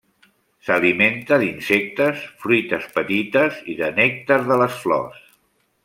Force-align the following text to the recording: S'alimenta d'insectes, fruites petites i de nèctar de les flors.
S'alimenta 0.67 1.37
d'insectes, 1.43 2.23
fruites 2.45 2.87
petites 2.97 3.61
i 3.75 3.77
de 3.83 3.91
nèctar 4.03 4.39
de 4.51 4.59
les 4.65 4.81
flors. 4.87 5.23